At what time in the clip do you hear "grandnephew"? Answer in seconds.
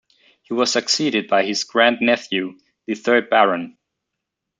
1.63-2.57